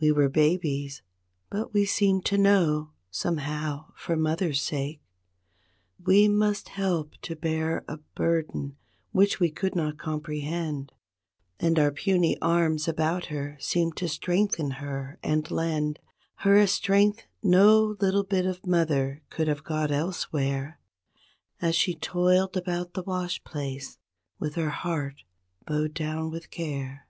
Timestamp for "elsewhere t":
19.92-21.66